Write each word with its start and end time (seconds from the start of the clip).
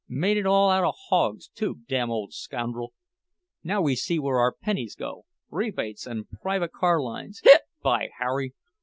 Made 0.09 0.37
it 0.37 0.47
all 0.47 0.71
out 0.71 0.83
of 0.83 0.95
hogs, 1.09 1.47
too, 1.49 1.81
damn 1.87 2.09
ole 2.09 2.31
scoundrel. 2.31 2.93
Now 3.63 3.83
we 3.83 3.95
see 3.95 4.17
where 4.17 4.39
our 4.39 4.51
pennies 4.51 4.95
go—rebates, 4.95 6.07
an' 6.07 6.25
private 6.41 6.71
car 6.71 6.99
lines—hic—by 6.99 8.09
Harry! 8.17 8.55